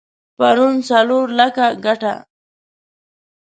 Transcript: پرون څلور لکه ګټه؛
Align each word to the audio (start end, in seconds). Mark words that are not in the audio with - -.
پرون 0.37 0.75
څلور 0.89 1.25
لکه 1.39 1.65
ګټه؛ 1.85 2.15